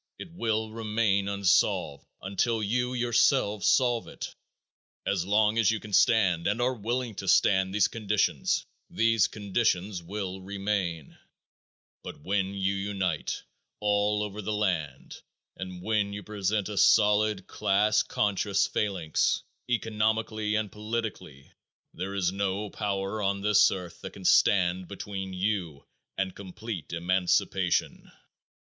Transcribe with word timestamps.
It 0.17 0.31
will 0.31 0.71
remain 0.71 1.27
unsolved 1.27 2.07
until 2.23 2.63
you 2.63 2.95
yourselves 2.95 3.67
solve 3.67 4.07
it. 4.07 4.33
As 5.05 5.27
long 5.27 5.59
as 5.59 5.69
you 5.69 5.79
can 5.79 5.93
stand 5.93 6.47
and 6.47 6.59
are 6.59 6.73
willing 6.73 7.13
to 7.17 7.27
stand 7.27 7.71
these 7.71 7.87
conditions, 7.87 8.65
these 8.89 9.27
conditions 9.27 10.01
will 10.01 10.41
remain; 10.41 11.19
but 12.01 12.19
when 12.19 12.55
you 12.55 12.73
unite 12.73 13.43
all 13.79 14.23
over 14.23 14.41
the 14.41 14.51
land, 14.53 15.21
when 15.55 16.13
you 16.13 16.23
present 16.23 16.67
a 16.67 16.77
solid 16.79 17.45
class 17.45 18.01
conscious 18.01 18.65
phalanx, 18.65 19.43
economically 19.69 20.55
and 20.55 20.71
politically, 20.71 21.51
there 21.93 22.15
is 22.15 22.31
no 22.31 22.71
power 22.71 23.21
on 23.21 23.41
this 23.41 23.69
earth 23.69 24.01
that 24.01 24.13
can 24.13 24.25
stand 24.25 24.87
between 24.87 25.31
you 25.31 25.85
and 26.17 26.33
complete 26.35 26.91
emancipation. 26.91 28.11